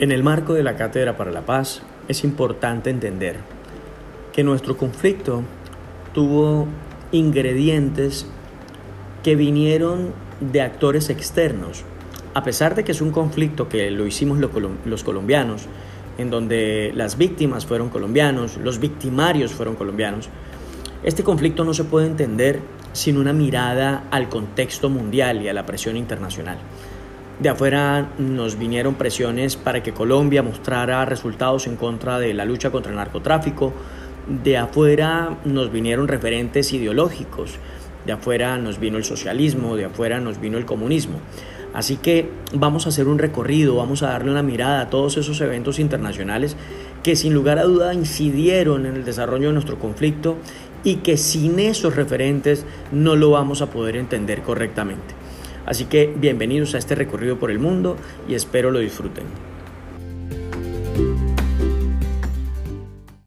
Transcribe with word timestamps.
En 0.00 0.12
el 0.12 0.22
marco 0.22 0.54
de 0.54 0.62
la 0.62 0.76
Cátedra 0.76 1.16
para 1.16 1.32
la 1.32 1.40
Paz 1.44 1.82
es 2.06 2.22
importante 2.22 2.88
entender 2.88 3.34
que 4.32 4.44
nuestro 4.44 4.76
conflicto 4.76 5.42
tuvo 6.14 6.68
ingredientes 7.10 8.24
que 9.24 9.34
vinieron 9.34 10.12
de 10.38 10.62
actores 10.62 11.10
externos. 11.10 11.82
A 12.32 12.44
pesar 12.44 12.76
de 12.76 12.84
que 12.84 12.92
es 12.92 13.00
un 13.00 13.10
conflicto 13.10 13.68
que 13.68 13.90
lo 13.90 14.06
hicimos 14.06 14.38
los 14.38 15.02
colombianos, 15.02 15.62
en 16.16 16.30
donde 16.30 16.92
las 16.94 17.18
víctimas 17.18 17.66
fueron 17.66 17.88
colombianos, 17.88 18.56
los 18.56 18.78
victimarios 18.78 19.50
fueron 19.50 19.74
colombianos, 19.74 20.28
este 21.02 21.24
conflicto 21.24 21.64
no 21.64 21.74
se 21.74 21.82
puede 21.82 22.06
entender 22.06 22.60
sin 22.92 23.18
una 23.18 23.32
mirada 23.32 24.04
al 24.12 24.28
contexto 24.28 24.90
mundial 24.90 25.42
y 25.42 25.48
a 25.48 25.52
la 25.52 25.66
presión 25.66 25.96
internacional. 25.96 26.58
De 27.40 27.48
afuera 27.48 28.10
nos 28.18 28.58
vinieron 28.58 28.96
presiones 28.96 29.56
para 29.56 29.80
que 29.80 29.92
Colombia 29.92 30.42
mostrara 30.42 31.04
resultados 31.04 31.68
en 31.68 31.76
contra 31.76 32.18
de 32.18 32.34
la 32.34 32.44
lucha 32.44 32.70
contra 32.70 32.90
el 32.90 32.96
narcotráfico. 32.96 33.72
De 34.42 34.56
afuera 34.56 35.38
nos 35.44 35.70
vinieron 35.70 36.08
referentes 36.08 36.72
ideológicos. 36.72 37.52
De 38.04 38.10
afuera 38.10 38.58
nos 38.58 38.80
vino 38.80 38.98
el 38.98 39.04
socialismo, 39.04 39.76
de 39.76 39.84
afuera 39.84 40.18
nos 40.18 40.40
vino 40.40 40.58
el 40.58 40.66
comunismo. 40.66 41.20
Así 41.74 41.96
que 41.96 42.28
vamos 42.54 42.86
a 42.86 42.88
hacer 42.88 43.06
un 43.06 43.20
recorrido, 43.20 43.76
vamos 43.76 44.02
a 44.02 44.08
darle 44.08 44.32
una 44.32 44.42
mirada 44.42 44.80
a 44.80 44.90
todos 44.90 45.16
esos 45.16 45.40
eventos 45.40 45.78
internacionales 45.78 46.56
que 47.04 47.14
sin 47.14 47.34
lugar 47.34 47.60
a 47.60 47.64
duda 47.64 47.94
incidieron 47.94 48.84
en 48.84 48.96
el 48.96 49.04
desarrollo 49.04 49.48
de 49.48 49.52
nuestro 49.52 49.78
conflicto 49.78 50.36
y 50.82 50.96
que 50.96 51.16
sin 51.16 51.60
esos 51.60 51.94
referentes 51.94 52.64
no 52.90 53.14
lo 53.14 53.30
vamos 53.30 53.62
a 53.62 53.70
poder 53.70 53.96
entender 53.96 54.42
correctamente. 54.42 55.27
Así 55.68 55.84
que 55.84 56.10
bienvenidos 56.16 56.74
a 56.74 56.78
este 56.78 56.94
recorrido 56.94 57.38
por 57.38 57.50
el 57.50 57.58
mundo 57.58 57.98
y 58.26 58.32
espero 58.32 58.70
lo 58.70 58.78
disfruten. 58.78 59.24